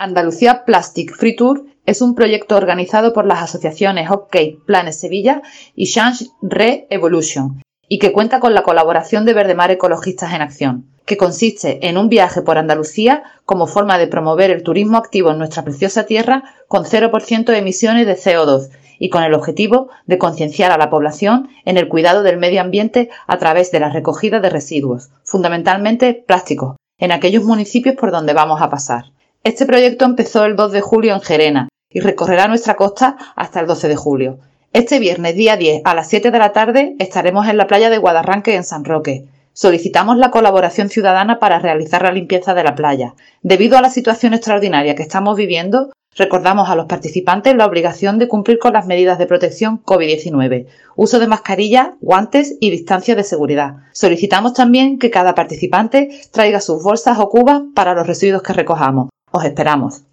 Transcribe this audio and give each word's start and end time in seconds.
Andalucía 0.00 0.64
Plastic 0.64 1.12
Free 1.16 1.34
Tour 1.34 1.64
es 1.84 2.02
un 2.02 2.14
proyecto 2.14 2.56
organizado 2.56 3.12
por 3.12 3.26
las 3.26 3.42
asociaciones 3.42 4.08
OK 4.12 4.36
Planes 4.64 5.00
Sevilla 5.00 5.42
y 5.74 5.90
Change 5.90 6.26
Re 6.40 6.86
Evolution 6.88 7.60
y 7.88 7.98
que 7.98 8.12
cuenta 8.12 8.38
con 8.38 8.54
la 8.54 8.62
colaboración 8.62 9.24
de 9.24 9.34
Verdemar 9.34 9.72
Ecologistas 9.72 10.32
en 10.34 10.40
Acción, 10.40 10.86
que 11.04 11.16
consiste 11.16 11.88
en 11.88 11.98
un 11.98 12.08
viaje 12.08 12.42
por 12.42 12.58
Andalucía 12.58 13.24
como 13.44 13.66
forma 13.66 13.98
de 13.98 14.06
promover 14.06 14.52
el 14.52 14.62
turismo 14.62 14.98
activo 14.98 15.32
en 15.32 15.38
nuestra 15.38 15.64
preciosa 15.64 16.06
tierra 16.06 16.44
con 16.68 16.84
0% 16.84 17.46
de 17.46 17.58
emisiones 17.58 18.06
de 18.06 18.14
CO2 18.14 18.68
y 19.00 19.08
con 19.08 19.24
el 19.24 19.34
objetivo 19.34 19.88
de 20.06 20.18
concienciar 20.18 20.70
a 20.70 20.78
la 20.78 20.90
población 20.90 21.48
en 21.64 21.76
el 21.76 21.88
cuidado 21.88 22.22
del 22.22 22.36
medio 22.36 22.60
ambiente 22.60 23.10
a 23.26 23.38
través 23.38 23.72
de 23.72 23.80
la 23.80 23.90
recogida 23.90 24.38
de 24.38 24.50
residuos, 24.50 25.10
fundamentalmente 25.24 26.14
plásticos, 26.14 26.76
en 26.98 27.10
aquellos 27.10 27.42
municipios 27.42 27.96
por 27.96 28.12
donde 28.12 28.32
vamos 28.32 28.62
a 28.62 28.70
pasar. 28.70 29.06
Este 29.48 29.64
proyecto 29.64 30.04
empezó 30.04 30.44
el 30.44 30.56
2 30.56 30.72
de 30.72 30.82
julio 30.82 31.14
en 31.14 31.22
Gerena 31.22 31.70
y 31.88 32.00
recorrerá 32.00 32.48
nuestra 32.48 32.76
costa 32.76 33.16
hasta 33.34 33.60
el 33.60 33.66
12 33.66 33.88
de 33.88 33.96
julio. 33.96 34.40
Este 34.74 34.98
viernes 34.98 35.36
día 35.36 35.56
10 35.56 35.80
a 35.86 35.94
las 35.94 36.10
7 36.10 36.30
de 36.30 36.38
la 36.38 36.52
tarde 36.52 36.96
estaremos 36.98 37.48
en 37.48 37.56
la 37.56 37.66
playa 37.66 37.88
de 37.88 37.96
Guadarranque 37.96 38.54
en 38.54 38.62
San 38.62 38.84
Roque. 38.84 39.24
Solicitamos 39.54 40.18
la 40.18 40.30
colaboración 40.30 40.90
ciudadana 40.90 41.38
para 41.38 41.60
realizar 41.60 42.02
la 42.02 42.12
limpieza 42.12 42.52
de 42.52 42.62
la 42.62 42.74
playa. 42.74 43.14
Debido 43.40 43.78
a 43.78 43.80
la 43.80 43.88
situación 43.88 44.34
extraordinaria 44.34 44.94
que 44.94 45.02
estamos 45.02 45.34
viviendo, 45.34 45.92
recordamos 46.14 46.68
a 46.68 46.74
los 46.74 46.84
participantes 46.84 47.56
la 47.56 47.64
obligación 47.64 48.18
de 48.18 48.28
cumplir 48.28 48.58
con 48.58 48.74
las 48.74 48.84
medidas 48.84 49.18
de 49.18 49.26
protección 49.26 49.82
COVID-19, 49.82 50.66
uso 50.94 51.18
de 51.18 51.26
mascarilla, 51.26 51.94
guantes 52.02 52.58
y 52.60 52.68
distancia 52.68 53.16
de 53.16 53.24
seguridad. 53.24 53.76
Solicitamos 53.94 54.52
también 54.52 54.98
que 54.98 55.08
cada 55.08 55.34
participante 55.34 56.10
traiga 56.32 56.60
sus 56.60 56.82
bolsas 56.82 57.18
o 57.18 57.30
cubas 57.30 57.62
para 57.74 57.94
los 57.94 58.06
residuos 58.06 58.42
que 58.42 58.52
recojamos. 58.52 59.08
Os 59.30 59.44
esperamos. 59.44 60.02